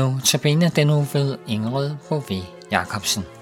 Nu 0.00 0.18
tabene 0.24 0.68
den 0.76 0.90
uge 0.90 1.06
ved 1.12 1.38
Ingrid 1.46 1.90
Bové 2.08 2.42
Jacobsen. 2.72 3.39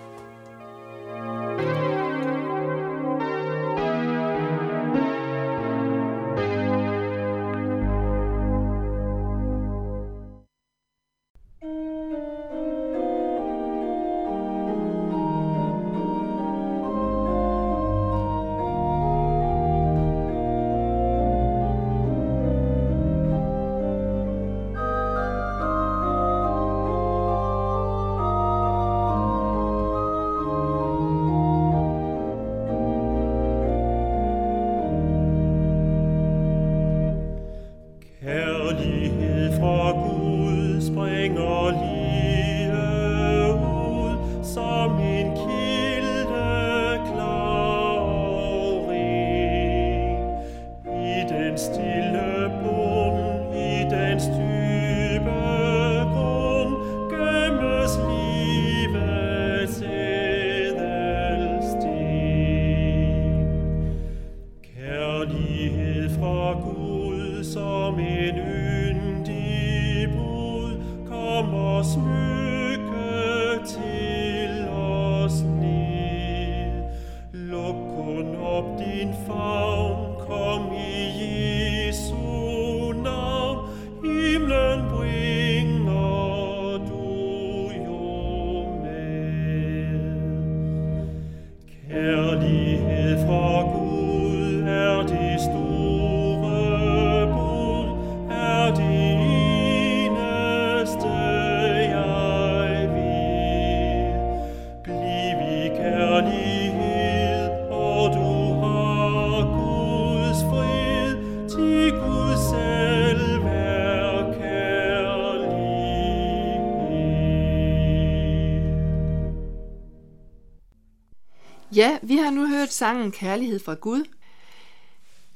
Ja, 121.78 121.98
vi 122.02 122.16
har 122.16 122.30
nu 122.30 122.48
hørt 122.48 122.72
sangen 122.72 123.12
Kærlighed 123.12 123.58
fra 123.58 123.74
Gud. 123.74 124.04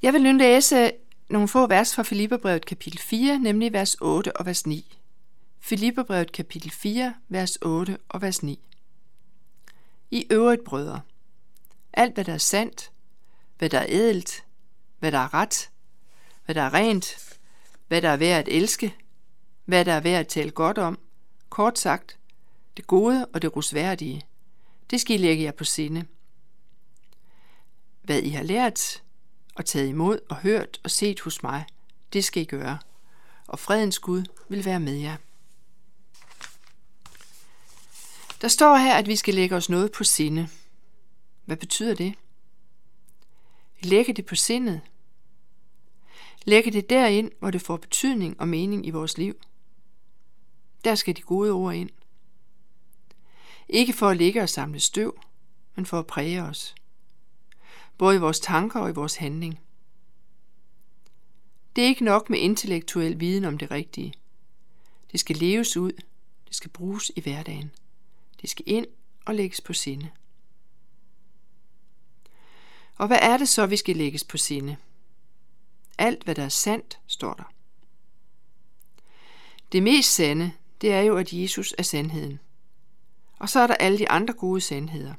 Jeg 0.02 0.12
vil 0.12 0.22
nu 0.22 0.32
læse 0.32 0.92
nogle 1.28 1.48
få 1.48 1.66
vers 1.66 1.94
fra 1.94 2.02
Filipperbrevet 2.02 2.66
kapitel 2.66 2.98
4, 2.98 3.38
nemlig 3.38 3.72
vers 3.72 3.96
8 4.00 4.36
og 4.36 4.46
vers 4.46 4.66
9. 4.66 4.98
Filipperbrevet 5.60 6.32
kapitel 6.32 6.70
4, 6.70 7.14
vers 7.28 7.56
8 7.56 7.98
og 8.08 8.22
vers 8.22 8.42
9. 8.42 8.60
I 10.10 10.26
øvrigt, 10.30 10.64
brødre, 10.64 11.00
alt 11.92 12.14
hvad 12.14 12.24
der 12.24 12.34
er 12.34 12.38
sandt, 12.38 12.90
hvad 13.58 13.70
der 13.70 13.78
er 13.78 13.86
edelt, 13.88 14.44
hvad 14.98 15.12
der 15.12 15.18
er 15.18 15.34
ret, 15.34 15.70
hvad 16.44 16.54
der 16.54 16.62
er 16.62 16.74
rent, 16.74 17.38
hvad 17.88 18.02
der 18.02 18.08
er 18.08 18.16
værd 18.16 18.38
at 18.38 18.54
elske, 18.54 18.94
hvad 19.64 19.84
der 19.84 19.92
er 19.92 20.00
værd 20.00 20.20
at 20.20 20.28
tale 20.28 20.50
godt 20.50 20.78
om, 20.78 20.98
kort 21.48 21.78
sagt, 21.78 22.18
det 22.76 22.86
gode 22.86 23.26
og 23.26 23.42
det 23.42 23.56
rusværdige, 23.56 24.22
det 24.90 25.00
skal 25.00 25.14
I 25.14 25.22
lægge 25.22 25.44
jer 25.44 25.52
på 25.52 25.64
sinde– 25.64 26.04
hvad 28.02 28.22
I 28.22 28.28
har 28.28 28.42
lært 28.42 29.02
og 29.54 29.64
taget 29.64 29.88
imod 29.88 30.18
og 30.28 30.36
hørt 30.36 30.80
og 30.84 30.90
set 30.90 31.20
hos 31.20 31.42
mig, 31.42 31.64
det 32.12 32.24
skal 32.24 32.42
I 32.42 32.44
gøre, 32.44 32.78
og 33.46 33.58
fredens 33.58 33.98
Gud 33.98 34.24
vil 34.48 34.64
være 34.64 34.80
med 34.80 34.94
jer. 34.94 35.16
Der 38.40 38.48
står 38.48 38.76
her, 38.76 38.94
at 38.94 39.06
vi 39.06 39.16
skal 39.16 39.34
lægge 39.34 39.56
os 39.56 39.68
noget 39.68 39.92
på 39.92 40.04
sinde. 40.04 40.48
Hvad 41.44 41.56
betyder 41.56 41.94
det? 41.94 42.14
Lægge 43.80 44.12
det 44.12 44.26
på 44.26 44.34
sindet. 44.34 44.80
Lægge 46.44 46.70
det 46.70 46.90
derind, 46.90 47.30
hvor 47.38 47.50
det 47.50 47.62
får 47.62 47.76
betydning 47.76 48.40
og 48.40 48.48
mening 48.48 48.86
i 48.86 48.90
vores 48.90 49.18
liv. 49.18 49.34
Der 50.84 50.94
skal 50.94 51.16
de 51.16 51.22
gode 51.22 51.50
ord 51.50 51.74
ind. 51.74 51.90
Ikke 53.68 53.92
for 53.92 54.08
at 54.08 54.16
ligge 54.16 54.42
og 54.42 54.48
samle 54.48 54.80
støv, 54.80 55.20
men 55.74 55.86
for 55.86 55.98
at 55.98 56.06
præge 56.06 56.42
os 56.42 56.74
både 58.02 58.16
i 58.16 58.20
vores 58.20 58.40
tanker 58.40 58.80
og 58.80 58.90
i 58.90 58.92
vores 58.92 59.16
handling. 59.16 59.60
Det 61.76 61.84
er 61.84 61.88
ikke 61.88 62.04
nok 62.04 62.30
med 62.30 62.38
intellektuel 62.38 63.20
viden 63.20 63.44
om 63.44 63.58
det 63.58 63.70
rigtige. 63.70 64.14
Det 65.12 65.20
skal 65.20 65.36
leves 65.36 65.76
ud, 65.76 65.92
det 66.46 66.56
skal 66.56 66.70
bruges 66.70 67.12
i 67.16 67.20
hverdagen. 67.20 67.70
Det 68.40 68.50
skal 68.50 68.64
ind 68.68 68.86
og 69.24 69.34
lægges 69.34 69.60
på 69.60 69.72
sinde. 69.72 70.10
Og 72.96 73.06
hvad 73.06 73.18
er 73.22 73.36
det 73.36 73.48
så, 73.48 73.66
vi 73.66 73.76
skal 73.76 73.96
lægges 73.96 74.24
på 74.24 74.36
sinde? 74.36 74.76
Alt, 75.98 76.24
hvad 76.24 76.34
der 76.34 76.44
er 76.44 76.48
sandt, 76.48 77.00
står 77.06 77.34
der. 77.34 77.52
Det 79.72 79.82
mest 79.82 80.14
sande, 80.14 80.52
det 80.80 80.92
er 80.92 81.00
jo, 81.00 81.16
at 81.16 81.32
Jesus 81.32 81.74
er 81.78 81.82
sandheden. 81.82 82.40
Og 83.38 83.48
så 83.48 83.60
er 83.60 83.66
der 83.66 83.74
alle 83.74 83.98
de 83.98 84.08
andre 84.08 84.34
gode 84.34 84.60
sandheder 84.60 85.14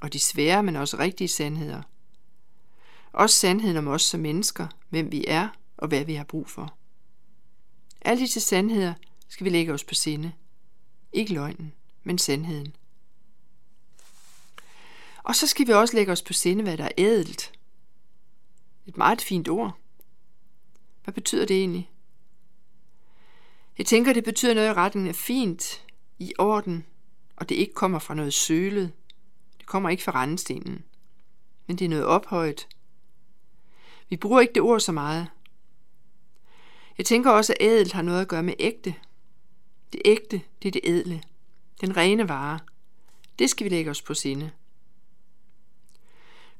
og 0.00 0.12
de 0.12 0.18
svære, 0.18 0.62
men 0.62 0.76
også 0.76 0.98
rigtige 0.98 1.28
sandheder. 1.28 1.82
Også 3.12 3.38
sandheden 3.38 3.76
om 3.76 3.88
os 3.88 4.02
som 4.02 4.20
mennesker, 4.20 4.66
hvem 4.88 5.12
vi 5.12 5.24
er 5.28 5.48
og 5.76 5.88
hvad 5.88 6.04
vi 6.04 6.14
har 6.14 6.24
brug 6.24 6.48
for. 6.48 6.74
Alle 8.00 8.20
disse 8.20 8.40
sandheder 8.40 8.94
skal 9.28 9.44
vi 9.44 9.50
lægge 9.50 9.72
os 9.72 9.84
på 9.84 9.94
sinde. 9.94 10.32
Ikke 11.12 11.34
løgnen, 11.34 11.72
men 12.04 12.18
sandheden. 12.18 12.76
Og 15.22 15.36
så 15.36 15.46
skal 15.46 15.66
vi 15.66 15.72
også 15.72 15.96
lægge 15.96 16.12
os 16.12 16.22
på 16.22 16.32
sinde, 16.32 16.62
hvad 16.62 16.76
der 16.76 16.84
er 16.84 16.92
ædelt. 16.98 17.52
Et 18.86 18.96
meget 18.96 19.20
fint 19.20 19.48
ord. 19.48 19.78
Hvad 21.04 21.14
betyder 21.14 21.46
det 21.46 21.56
egentlig? 21.56 21.90
Jeg 23.78 23.86
tænker, 23.86 24.12
det 24.12 24.24
betyder 24.24 24.54
noget 24.54 24.68
i 24.68 24.72
retten 24.72 25.06
af 25.06 25.14
fint, 25.14 25.84
i 26.18 26.32
orden, 26.38 26.86
og 27.36 27.48
det 27.48 27.54
ikke 27.54 27.74
kommer 27.74 27.98
fra 27.98 28.14
noget 28.14 28.34
sølet, 28.34 28.92
det 29.66 29.70
kommer 29.70 29.90
ikke 29.90 30.02
fra 30.02 30.22
rendestenen, 30.22 30.84
men 31.66 31.78
det 31.78 31.84
er 31.84 31.88
noget 31.88 32.04
ophøjet. 32.04 32.68
Vi 34.08 34.16
bruger 34.16 34.40
ikke 34.40 34.54
det 34.54 34.62
ord 34.62 34.80
så 34.80 34.92
meget. 34.92 35.26
Jeg 36.98 37.06
tænker 37.06 37.30
også, 37.30 37.52
at 37.52 37.66
ædelt 37.66 37.92
har 37.92 38.02
noget 38.02 38.20
at 38.20 38.28
gøre 38.28 38.42
med 38.42 38.54
ægte. 38.58 38.94
Det 39.92 40.02
ægte, 40.04 40.40
det 40.62 40.68
er 40.68 40.72
det 40.72 40.80
ædle. 40.84 41.22
Den 41.80 41.96
rene 41.96 42.28
vare. 42.28 42.58
Det 43.38 43.50
skal 43.50 43.64
vi 43.64 43.68
lægge 43.68 43.90
os 43.90 44.02
på 44.02 44.14
sinde. 44.14 44.50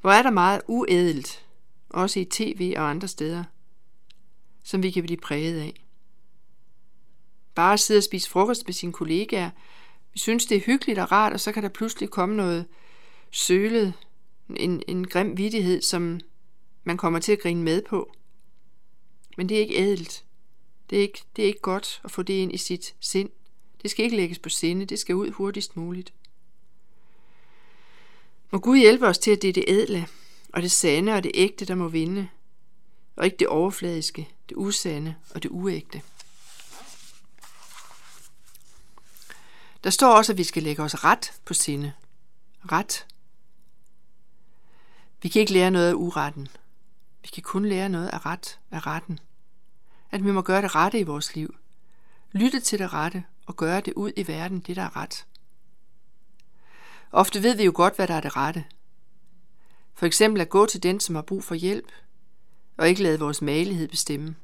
Hvor 0.01 0.11
er 0.11 0.23
der 0.23 0.31
meget 0.31 0.63
uædelt, 0.69 1.47
også 1.89 2.21
i 2.21 2.25
tv 2.25 2.75
og 2.77 2.91
andre 2.91 3.09
steder, 3.09 3.45
som 4.63 4.83
vi 4.83 4.91
kan 4.91 5.03
blive 5.03 5.21
præget 5.21 5.61
af. 5.61 5.85
Bare 7.55 7.73
at 7.73 7.81
sidde 7.81 7.99
og 7.99 8.05
spise 8.05 8.31
frokost 8.31 8.67
med 8.67 8.75
sine 8.75 8.93
kollegaer, 8.93 9.51
vi 10.13 10.19
synes, 10.19 10.47
det 10.47 10.57
er 10.57 10.61
hyggeligt 10.61 10.99
og 10.99 11.13
rart, 11.13 11.33
og 11.33 11.41
så 11.41 11.53
kan 11.53 11.63
der 11.63 11.69
pludselig 11.69 12.11
komme 12.11 12.37
noget 12.37 12.67
sølet, 13.37 13.93
en, 14.57 14.83
en 14.89 15.07
grim 15.07 15.37
vidighed, 15.37 15.83
som 15.83 16.21
man 16.85 16.97
kommer 16.97 17.19
til 17.19 17.33
at 17.33 17.41
grine 17.41 17.63
med 17.63 17.83
på. 17.83 18.13
Men 19.37 19.49
det 19.49 19.57
er 19.57 19.61
ikke 19.61 19.77
ædelt. 19.77 20.25
Det 20.91 20.99
er 20.99 21.03
ikke, 21.03 21.23
det 21.37 21.43
er 21.43 21.47
ikke 21.47 21.61
godt 21.61 22.01
at 22.05 22.11
få 22.11 22.23
det 22.23 22.35
ind 22.35 22.55
i 22.55 22.57
sit 22.57 22.95
sind. 23.01 23.31
Det 23.83 23.91
skal 23.91 24.05
ikke 24.05 24.17
lægges 24.17 24.39
på 24.39 24.49
sinde, 24.49 24.87
det 24.87 24.99
skal 24.99 25.15
ud 25.15 25.31
hurtigst 25.31 25.77
muligt. 25.77 26.13
Må 28.51 28.59
Gud 28.59 28.79
hjælpe 28.79 29.07
os 29.07 29.19
til, 29.19 29.31
at 29.31 29.43
det 29.43 29.49
er 29.49 29.53
det 29.53 29.65
ædle, 29.69 30.09
og 30.53 30.63
det 30.63 30.71
sande 30.71 31.13
og 31.15 31.23
det 31.23 31.33
ægte, 31.35 31.65
der 31.65 31.75
må 31.75 31.89
vinde, 31.89 32.29
og 33.17 33.25
ikke 33.25 33.37
det 33.37 33.49
overfladiske, 33.49 34.29
det 34.49 34.57
usande 34.57 35.15
og 35.35 35.43
det 35.43 35.49
uægte. 35.49 36.03
Der 39.85 39.91
står 39.91 40.17
også, 40.17 40.33
at 40.33 40.39
vi 40.39 40.45
skal 40.45 40.63
lægge 40.63 40.83
os 40.83 41.05
ret 41.05 41.33
på 41.45 41.55
sinde. 41.55 41.93
Ret. 42.73 43.07
Vi 45.27 45.31
kan 45.31 45.41
ikke 45.41 45.53
lære 45.53 45.71
noget 45.71 45.89
af 45.89 45.95
uretten. 45.95 46.49
Vi 47.23 47.29
kan 47.33 47.43
kun 47.43 47.65
lære 47.65 47.89
noget 47.89 48.09
af 48.09 48.27
ret, 48.27 48.61
af 48.71 48.87
retten. 48.87 49.19
At 50.11 50.25
vi 50.25 50.31
må 50.31 50.43
gøre 50.43 50.63
det 50.63 50.75
rette 50.75 50.99
i 50.99 51.03
vores 51.03 51.35
liv. 51.35 51.55
Lytte 52.33 52.61
til 52.61 52.79
det 52.79 52.93
rette 52.93 53.25
og 53.47 53.57
gøre 53.57 53.81
det 53.81 53.95
ud 53.95 54.13
i 54.17 54.27
verden, 54.27 54.61
det 54.61 54.77
der 54.77 54.83
er 54.83 54.97
ret. 54.97 55.27
Ofte 57.13 57.43
ved 57.43 57.57
vi 57.57 57.65
jo 57.65 57.73
godt, 57.75 57.97
hvad 57.97 58.09
der 58.09 58.15
er 58.15 58.21
det 58.21 58.37
rette. 58.37 58.65
For 59.95 60.07
eksempel 60.07 60.41
at 60.41 60.49
gå 60.49 60.67
til 60.67 60.83
den, 60.83 61.01
som 61.01 61.15
har 61.15 61.23
brug 61.23 61.45
for 61.45 61.55
hjælp, 61.55 61.93
og 62.77 62.89
ikke 62.89 63.03
lade 63.03 63.19
vores 63.19 63.43
malighed 63.43 63.89
bestemme. 63.89 64.37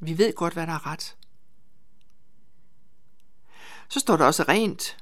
Vi 0.00 0.18
ved 0.18 0.34
godt, 0.34 0.52
hvad 0.52 0.66
der 0.66 0.72
er 0.72 0.86
ret. 0.86 1.16
Så 3.88 4.00
står 4.00 4.16
der 4.16 4.24
også 4.24 4.42
rent. 4.42 4.96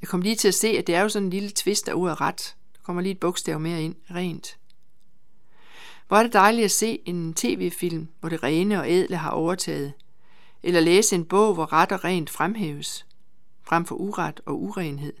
Jeg 0.00 0.08
kom 0.08 0.20
lige 0.20 0.36
til 0.36 0.48
at 0.48 0.54
se, 0.54 0.68
at 0.68 0.86
det 0.86 0.94
er 0.94 1.00
jo 1.00 1.08
sådan 1.08 1.26
en 1.26 1.30
lille 1.30 1.50
twist 1.50 1.88
af 1.88 1.94
ordet 1.94 2.20
ret. 2.20 2.56
Kommer 2.86 3.02
lige 3.02 3.12
et 3.12 3.20
bogstav 3.20 3.60
mere 3.60 3.82
ind. 3.82 3.94
Rent. 4.10 4.58
Hvor 6.08 6.16
er 6.16 6.22
det 6.22 6.32
dejligt 6.32 6.64
at 6.64 6.70
se 6.70 7.00
en 7.04 7.34
tv-film, 7.34 8.08
hvor 8.20 8.28
det 8.28 8.42
rene 8.42 8.80
og 8.80 8.90
ædle 8.90 9.16
har 9.16 9.30
overtaget. 9.30 9.92
Eller 10.62 10.80
læse 10.80 11.14
en 11.14 11.24
bog, 11.24 11.54
hvor 11.54 11.72
ret 11.72 11.92
og 11.92 12.04
rent 12.04 12.30
fremhæves, 12.30 13.06
frem 13.62 13.84
for 13.84 13.94
uret 13.94 14.40
og 14.46 14.62
urenhed. 14.62 15.12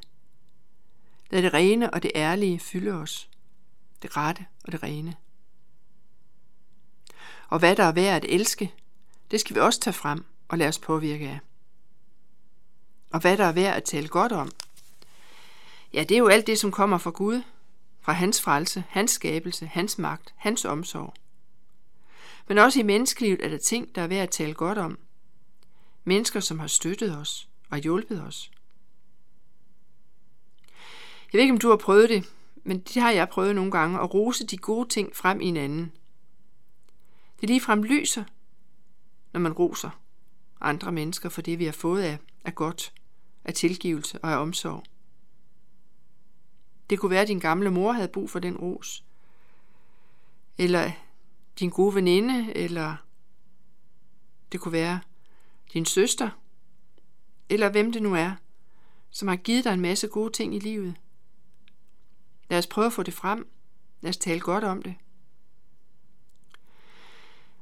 Lad 1.30 1.42
det 1.42 1.54
rene 1.54 1.94
og 1.94 2.02
det 2.02 2.12
ærlige 2.14 2.58
fylde 2.58 2.92
os. 2.92 3.30
Det 4.02 4.16
rette 4.16 4.46
og 4.64 4.72
det 4.72 4.82
rene. 4.82 5.16
Og 7.48 7.58
hvad 7.58 7.76
der 7.76 7.84
er 7.84 7.92
værd 7.92 8.16
at 8.16 8.30
elske, 8.34 8.74
det 9.30 9.40
skal 9.40 9.56
vi 9.56 9.60
også 9.60 9.80
tage 9.80 9.94
frem 9.94 10.24
og 10.48 10.58
lade 10.58 10.68
os 10.68 10.78
påvirke 10.78 11.28
af. 11.28 11.38
Og 13.10 13.20
hvad 13.20 13.36
der 13.36 13.44
er 13.44 13.52
værd 13.52 13.76
at 13.76 13.84
tale 13.84 14.08
godt 14.08 14.32
om, 14.32 14.50
ja, 15.92 16.02
det 16.02 16.14
er 16.14 16.18
jo 16.18 16.28
alt 16.28 16.46
det, 16.46 16.58
som 16.58 16.72
kommer 16.72 16.98
fra 16.98 17.10
Gud, 17.10 17.42
fra 18.06 18.12
hans 18.12 18.40
frelse, 18.40 18.84
hans 18.88 19.10
skabelse, 19.10 19.66
hans 19.66 19.98
magt, 19.98 20.34
hans 20.36 20.64
omsorg. 20.64 21.14
Men 22.48 22.58
også 22.58 22.80
i 22.80 22.82
menneskelivet 22.82 23.44
er 23.44 23.48
der 23.48 23.58
ting, 23.58 23.94
der 23.94 24.02
er 24.02 24.06
værd 24.06 24.22
at 24.22 24.30
tale 24.30 24.54
godt 24.54 24.78
om. 24.78 24.98
Mennesker, 26.04 26.40
som 26.40 26.58
har 26.58 26.66
støttet 26.66 27.18
os 27.18 27.48
og 27.70 27.78
hjulpet 27.78 28.22
os. 28.22 28.50
Jeg 31.32 31.38
ved 31.38 31.40
ikke, 31.40 31.52
om 31.52 31.58
du 31.58 31.68
har 31.68 31.76
prøvet 31.76 32.08
det, 32.08 32.32
men 32.64 32.78
det 32.78 33.02
har 33.02 33.10
jeg 33.10 33.28
prøvet 33.28 33.54
nogle 33.54 33.70
gange, 33.70 34.00
at 34.00 34.14
rose 34.14 34.46
de 34.46 34.56
gode 34.56 34.88
ting 34.88 35.16
frem 35.16 35.40
i 35.40 35.46
en 35.46 35.56
anden. 35.56 35.92
Det 37.40 37.48
ligefrem 37.48 37.82
lyser, 37.82 38.24
når 39.32 39.40
man 39.40 39.52
roser 39.52 39.90
andre 40.60 40.92
mennesker 40.92 41.28
for 41.28 41.42
det, 41.42 41.58
vi 41.58 41.64
har 41.64 41.72
fået 41.72 42.02
af, 42.02 42.18
af 42.44 42.54
godt, 42.54 42.92
af 43.44 43.54
tilgivelse 43.54 44.18
og 44.18 44.32
af 44.32 44.36
omsorg. 44.36 44.84
Det 46.90 46.98
kunne 46.98 47.10
være, 47.10 47.22
at 47.22 47.28
din 47.28 47.38
gamle 47.38 47.70
mor 47.70 47.92
havde 47.92 48.08
brug 48.08 48.30
for 48.30 48.38
den 48.38 48.56
ros. 48.56 49.04
Eller 50.58 50.90
din 51.58 51.70
gode 51.70 51.94
veninde, 51.94 52.56
eller 52.56 52.96
det 54.52 54.60
kunne 54.60 54.72
være 54.72 55.00
din 55.72 55.84
søster, 55.84 56.30
eller 57.48 57.68
hvem 57.68 57.92
det 57.92 58.02
nu 58.02 58.14
er, 58.14 58.32
som 59.10 59.28
har 59.28 59.36
givet 59.36 59.64
dig 59.64 59.72
en 59.74 59.80
masse 59.80 60.08
gode 60.08 60.32
ting 60.32 60.54
i 60.54 60.58
livet. 60.58 60.94
Lad 62.50 62.58
os 62.58 62.66
prøve 62.66 62.86
at 62.86 62.92
få 62.92 63.02
det 63.02 63.14
frem. 63.14 63.48
Lad 64.00 64.08
os 64.08 64.16
tale 64.16 64.40
godt 64.40 64.64
om 64.64 64.82
det. 64.82 64.94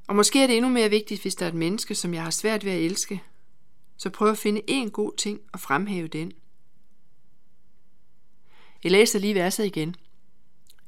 Og 0.07 0.17
måske 0.17 0.43
er 0.43 0.47
det 0.47 0.57
endnu 0.57 0.71
mere 0.71 0.91
vigtigt, 0.91 1.23
hvis 1.23 1.35
der 1.35 1.45
er 1.45 1.49
et 1.49 1.55
menneske, 1.55 1.95
som 1.95 2.15
jeg 2.15 2.23
har 2.23 2.31
svært 2.31 2.65
ved 2.65 2.73
at 2.73 2.83
elske, 2.83 3.23
så 3.97 4.11
prøv 4.11 4.31
at 4.31 4.39
finde 4.39 4.63
én 4.71 4.91
god 4.91 5.13
ting 5.17 5.41
og 5.53 5.61
fremhæve 5.61 6.09
den. 6.09 6.33
Jeg 8.85 8.93
læser 8.93 9.19
lige 9.19 9.35
verset 9.35 9.67
igen. 9.67 9.97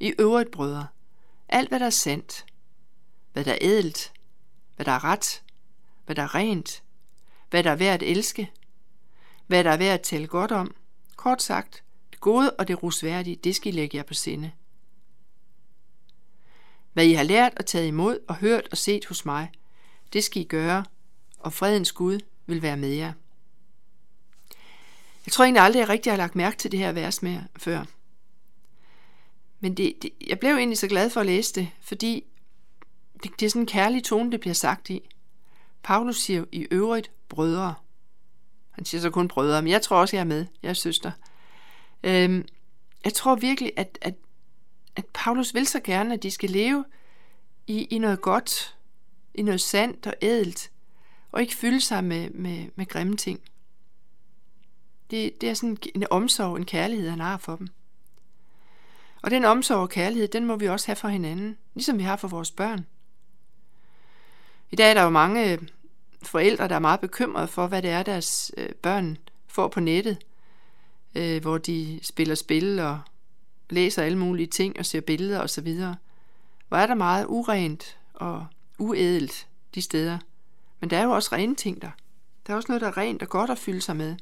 I 0.01 0.15
øvrigt, 0.19 0.51
brødre, 0.51 0.87
alt 1.49 1.69
hvad 1.69 1.81
der 1.81 1.87
er 1.87 1.91
sandt, 1.91 2.47
hvad 3.33 3.45
der 3.45 3.53
er 3.53 3.59
ædelt, 3.61 4.13
hvad 4.77 4.87
der 4.87 4.93
er 4.93 5.05
ret, 5.05 5.43
hvad 6.05 6.17
der 6.17 6.23
er 6.23 6.35
rent, 6.35 6.83
hvad 7.51 7.65
der 7.65 7.71
er 7.71 7.77
værd 7.77 8.03
at 8.03 8.11
elske, 8.11 8.51
hvad 9.47 9.65
der 9.65 9.71
er 9.71 9.77
værd 9.77 9.95
at 9.95 10.03
tale 10.03 10.27
godt 10.27 10.53
om, 10.53 10.75
kort 11.17 11.43
sagt, 11.43 11.83
det 12.11 12.21
gode 12.21 12.51
og 12.51 12.69
det 12.69 12.83
rusværdige, 12.83 13.37
det 13.37 13.57
skal 13.57 13.73
I 13.75 13.77
lægge 13.77 13.97
jer 13.97 14.03
på 14.03 14.15
sinde. 14.15 14.53
Hvad 16.93 17.05
I 17.05 17.13
har 17.13 17.25
lært 17.25 17.53
og 17.57 17.67
taget 17.67 17.87
imod 17.87 18.19
og 18.29 18.37
hørt 18.37 18.69
og 18.71 18.77
set 18.77 19.07
hos 19.07 19.25
mig, 19.25 19.51
det 20.13 20.25
skal 20.25 20.43
I 20.43 20.45
gøre, 20.45 20.85
og 21.39 21.53
fredens 21.53 21.93
Gud 21.93 22.21
vil 22.47 22.63
være 22.63 22.77
med 22.77 22.89
jer. 22.89 23.13
Jeg 25.27 25.33
tror 25.33 25.45
egentlig 25.45 25.63
aldrig, 25.63 25.81
jeg 25.81 25.89
rigtig 25.89 26.13
har 26.13 26.17
lagt 26.17 26.37
mærke 26.37 26.57
til 26.57 26.73
det 26.73 26.79
her 26.79 26.93
vers 26.93 27.23
med 27.23 27.41
før. 27.57 27.85
Men 29.61 29.77
det, 29.77 29.95
det, 30.03 30.11
jeg 30.27 30.39
blev 30.39 30.57
egentlig 30.57 30.79
så 30.79 30.89
glad 30.89 31.11
for 31.11 31.21
at 31.21 31.27
læse 31.27 31.55
det, 31.55 31.71
fordi 31.81 32.25
det, 33.23 33.41
det 33.41 33.47
er 33.47 33.51
sådan 33.51 33.63
en 33.63 33.67
kærlig 33.67 34.05
tone, 34.05 34.33
det 34.33 34.41
bliver 34.41 34.55
sagt 34.55 34.91
i. 34.91 35.09
Paulus 35.83 36.17
siger 36.17 36.45
i 36.53 36.67
øvrigt 36.71 37.11
brødre. 37.29 37.75
Han 38.71 38.85
siger 38.85 39.01
så 39.01 39.11
kun 39.11 39.29
brødre, 39.29 39.63
men 39.63 39.73
jeg 39.73 39.83
tror 39.83 39.97
også, 39.97 40.17
jeg 40.17 40.21
er 40.21 40.25
med. 40.25 40.47
Jeg 40.63 40.69
er 40.69 40.75
søster. 40.75 41.13
Øhm, 42.03 42.49
jeg 43.05 43.15
tror 43.15 43.35
virkelig, 43.35 43.73
at, 43.77 43.99
at, 44.03 44.15
at 44.97 45.07
Paulus 45.15 45.55
vil 45.55 45.67
så 45.67 45.81
gerne, 45.81 46.15
at 46.15 46.23
de 46.23 46.31
skal 46.31 46.51
leve 46.51 46.85
i, 47.67 47.85
i 47.85 47.99
noget 47.99 48.21
godt, 48.21 48.77
i 49.35 49.43
noget 49.43 49.61
sandt 49.61 50.07
og 50.07 50.15
ædelt, 50.23 50.71
og 51.33 51.41
ikke 51.41 51.55
fylde 51.55 51.81
sig 51.81 52.05
med, 52.05 52.31
med, 52.31 52.69
med 52.75 52.87
grimme 52.87 53.17
ting. 53.17 53.41
Det, 55.11 55.41
det 55.41 55.49
er 55.49 55.55
sådan 55.55 55.79
en 55.95 56.05
omsorg, 56.11 56.57
en 56.57 56.65
kærlighed, 56.65 57.11
han 57.11 57.21
har 57.21 57.37
for 57.37 57.57
dem. 57.57 57.69
Og 59.23 59.31
den 59.31 59.45
omsorg 59.45 59.79
og 59.79 59.89
kærlighed, 59.89 60.29
den 60.29 60.47
må 60.47 60.57
vi 60.57 60.69
også 60.69 60.87
have 60.87 60.97
for 60.97 61.09
hinanden, 61.09 61.57
ligesom 61.75 61.99
vi 61.99 62.03
har 62.03 62.17
for 62.17 62.29
vores 62.29 62.51
børn. 62.51 62.87
I 64.71 64.77
dag 64.77 64.91
er 64.91 64.95
der 64.95 65.03
jo 65.03 65.11
mange 65.11 65.53
øh, 65.53 65.59
forældre, 66.23 66.69
der 66.69 66.75
er 66.75 66.79
meget 66.79 67.01
bekymrede 67.01 67.49
for, 67.49 67.67
hvad 67.67 67.83
det 67.83 67.91
er, 67.91 68.03
deres 68.03 68.53
øh, 68.57 68.69
børn 68.69 69.19
får 69.47 69.69
på 69.69 69.81
nettet, 69.81 70.19
øh, 71.15 71.43
hvor 71.43 71.59
de 71.59 72.01
spiller 72.03 72.35
spil 72.35 72.79
og 72.79 73.01
læser 73.71 74.03
alle 74.03 74.19
mulige 74.19 74.47
ting 74.47 74.79
og 74.79 74.87
ser 74.87 75.01
billeder 75.01 75.41
osv. 75.41 75.77
Hvor 76.69 76.77
er 76.77 76.87
der 76.87 76.95
meget 76.95 77.27
urent 77.29 77.99
og 78.15 78.47
uædelt 78.79 79.49
de 79.75 79.83
steder. 79.83 80.19
Men 80.81 80.91
der 80.91 80.99
er 80.99 81.03
jo 81.03 81.11
også 81.11 81.29
rene 81.33 81.55
ting 81.55 81.83
der. 81.83 81.91
Der 82.47 82.53
er 82.53 82.57
også 82.57 82.67
noget, 82.69 82.81
der 82.81 82.89
er 82.89 82.97
rent 82.97 83.23
og 83.23 83.29
godt 83.29 83.51
at 83.51 83.59
fylde 83.59 83.81
sig 83.81 83.97
med. 83.97 84.17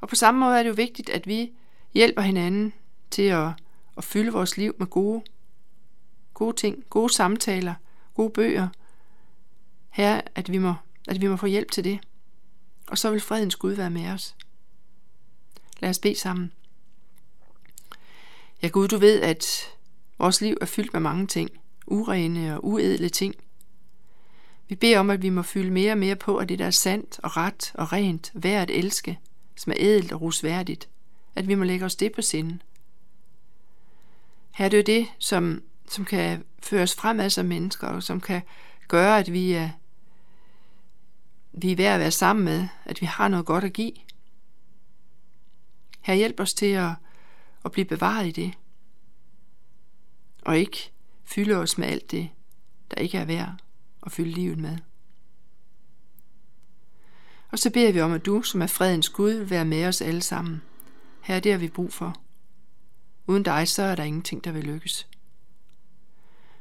Og 0.00 0.08
på 0.08 0.14
samme 0.14 0.40
måde 0.40 0.58
er 0.58 0.62
det 0.62 0.70
jo 0.70 0.74
vigtigt, 0.74 1.10
at 1.10 1.26
vi 1.26 1.52
hjælper 1.94 2.22
hinanden 2.22 2.72
til 3.10 3.22
at, 3.22 3.48
at 3.96 4.04
fylde 4.04 4.32
vores 4.32 4.56
liv 4.56 4.74
med 4.78 4.86
gode, 4.86 5.22
gode 6.34 6.56
ting, 6.56 6.84
gode 6.90 7.12
samtaler, 7.12 7.74
gode 8.14 8.30
bøger. 8.30 8.68
Her, 9.90 10.20
at 10.34 10.52
vi, 10.52 10.58
må, 10.58 10.74
at 11.08 11.20
vi 11.20 11.28
må 11.28 11.36
få 11.36 11.46
hjælp 11.46 11.70
til 11.70 11.84
det. 11.84 11.98
Og 12.86 12.98
så 12.98 13.10
vil 13.10 13.20
fredens 13.20 13.56
Gud 13.56 13.72
være 13.72 13.90
med 13.90 14.06
os. 14.06 14.36
Lad 15.80 15.90
os 15.90 15.98
bede 15.98 16.18
sammen. 16.18 16.52
Ja 18.62 18.68
Gud, 18.68 18.88
du 18.88 18.98
ved, 18.98 19.20
at 19.20 19.46
vores 20.18 20.40
liv 20.40 20.56
er 20.60 20.66
fyldt 20.66 20.92
med 20.92 21.00
mange 21.00 21.26
ting. 21.26 21.50
Urene 21.86 22.54
og 22.54 22.64
uedle 22.64 23.08
ting. 23.08 23.34
Vi 24.68 24.74
beder 24.74 24.98
om, 24.98 25.10
at 25.10 25.22
vi 25.22 25.28
må 25.28 25.42
fylde 25.42 25.70
mere 25.70 25.92
og 25.92 25.98
mere 25.98 26.16
på, 26.16 26.36
at 26.36 26.48
det 26.48 26.58
der 26.58 26.66
er 26.66 26.70
sandt 26.70 27.20
og 27.22 27.36
ret 27.36 27.72
og 27.74 27.92
rent, 27.92 28.30
værd 28.34 28.62
at 28.62 28.70
elske, 28.70 29.18
som 29.56 29.72
er 29.72 29.76
edelt 29.78 30.12
og 30.12 30.20
rusværdigt, 30.20 30.88
at 31.34 31.48
vi 31.48 31.54
må 31.54 31.64
lægge 31.64 31.84
os 31.84 31.96
det 31.96 32.12
på 32.12 32.22
sinde. 32.22 32.58
Her 34.50 34.64
er 34.64 34.68
det 34.68 34.76
jo 34.76 34.82
det, 34.82 35.06
som, 35.18 35.62
som 35.88 36.04
kan 36.04 36.44
føre 36.62 36.82
os 36.82 36.94
fremad 36.94 37.30
som 37.30 37.46
mennesker, 37.46 37.86
og 37.86 38.02
som 38.02 38.20
kan 38.20 38.42
gøre, 38.88 39.18
at 39.18 39.32
vi 39.32 39.52
er, 39.52 39.70
vi 41.52 41.72
er 41.72 41.76
værd 41.76 41.94
at 41.94 42.00
være 42.00 42.10
sammen 42.10 42.44
med, 42.44 42.68
at 42.84 43.00
vi 43.00 43.06
har 43.06 43.28
noget 43.28 43.46
godt 43.46 43.64
at 43.64 43.72
give. 43.72 43.92
Her 46.00 46.14
hjælp 46.14 46.40
os 46.40 46.54
til 46.54 46.66
at, 46.66 46.90
at 47.64 47.72
blive 47.72 47.84
bevaret 47.84 48.26
i 48.26 48.30
det, 48.30 48.54
og 50.42 50.58
ikke 50.58 50.92
fylde 51.24 51.56
os 51.56 51.78
med 51.78 51.88
alt 51.88 52.10
det, 52.10 52.30
der 52.90 52.96
ikke 52.96 53.18
er 53.18 53.24
værd 53.24 53.54
at 54.06 54.12
fylde 54.12 54.30
livet 54.30 54.58
med. 54.58 54.78
Og 57.52 57.58
så 57.58 57.70
beder 57.70 57.92
vi 57.92 58.00
om, 58.00 58.12
at 58.12 58.26
du, 58.26 58.42
som 58.42 58.62
er 58.62 58.66
fredens 58.66 59.08
Gud, 59.08 59.32
vil 59.32 59.50
være 59.50 59.64
med 59.64 59.86
os 59.86 60.00
alle 60.00 60.22
sammen. 60.22 60.62
Her 61.20 61.36
er 61.36 61.40
det, 61.40 61.52
har 61.52 61.58
vi 61.58 61.68
brug 61.68 61.92
for. 61.92 62.20
Uden 63.26 63.42
dig, 63.42 63.68
så 63.68 63.82
er 63.82 63.94
der 63.94 64.02
ingenting, 64.02 64.44
der 64.44 64.52
vil 64.52 64.64
lykkes. 64.64 65.08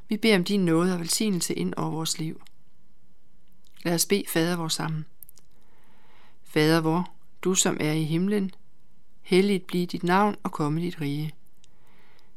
Vi 0.08 0.17
beder 0.17 0.36
om 0.36 0.43
din 0.43 0.65
nåde 0.65 0.93
og 0.93 1.00
velsignelse 1.00 1.53
ind 1.53 1.74
over 1.77 1.89
vores 1.89 2.19
liv. 2.19 2.41
Lad 3.84 3.93
os 3.93 4.05
bede 4.05 4.24
Fader 4.27 4.55
vor 4.55 4.67
sammen. 4.67 5.05
Fader 6.43 6.81
vor, 6.81 7.13
du 7.41 7.53
som 7.53 7.77
er 7.79 7.91
i 7.91 8.03
himlen, 8.03 8.51
helligt 9.22 9.67
blive 9.67 9.86
dit 9.86 10.03
navn 10.03 10.36
og 10.43 10.51
komme 10.51 10.81
dit 10.81 11.01
rige. 11.01 11.34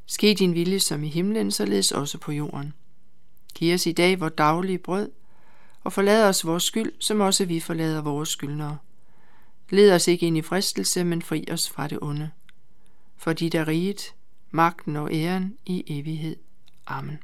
Ske 0.07 0.35
din 0.35 0.55
vilje 0.55 0.81
som 0.81 1.05
i 1.05 1.09
himlen, 1.09 1.51
således 1.51 1.93
også 1.93 2.19
på 2.19 2.33
jorden. 2.33 2.73
Giv 3.55 3.75
os 3.75 3.87
i 3.87 3.93
dag 3.93 4.21
vores 4.21 4.33
daglige 4.39 4.79
brød, 4.79 5.11
og 5.85 5.93
forlad 5.93 6.29
os 6.29 6.47
vores 6.47 6.63
skyld, 6.63 6.93
som 6.99 7.21
også 7.21 7.45
vi 7.45 7.61
forlader 7.61 8.03
vores 8.03 8.29
skyldnere. 8.29 8.79
Led 9.71 9.93
os 9.93 10.09
ikke 10.09 10.27
ind 10.27 10.37
i 10.37 10.43
fristelse, 10.43 11.05
men 11.05 11.23
fri 11.23 11.45
os 11.51 11.71
fra 11.71 11.89
det 11.89 11.99
onde. 12.03 12.31
For 13.17 13.33
dit 13.33 13.55
er 13.55 13.69
riget, 13.69 14.15
magten 14.51 14.97
og 14.97 15.09
æren 15.13 15.57
i 15.67 15.85
evighed. 15.87 16.37
Amen. 16.87 17.19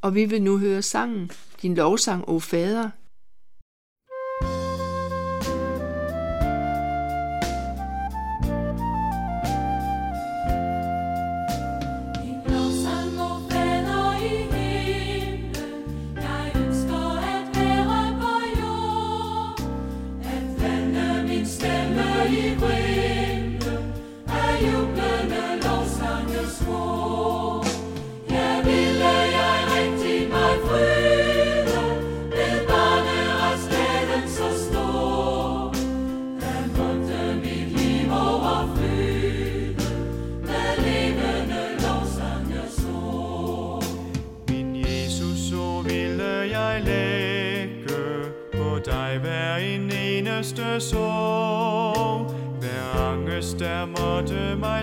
Og 0.00 0.14
vi 0.14 0.24
vil 0.24 0.42
nu 0.42 0.58
høre 0.58 0.82
sangen, 0.82 1.30
din 1.62 1.74
lovsang, 1.74 2.28
o 2.28 2.40
Fader, 2.40 2.90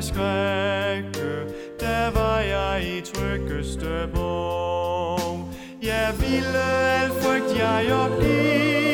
måtte 0.01 0.07
skrække 0.07 1.53
Der 1.79 2.11
var 2.11 2.39
jeg 2.39 2.83
i 2.83 3.01
tryggeste 3.01 4.09
borg 4.13 5.49
Jeg 5.81 6.13
ville 6.19 6.61
al 7.01 7.09
frygt 7.09 7.59
jeg 7.59 7.93
opgive 7.93 8.90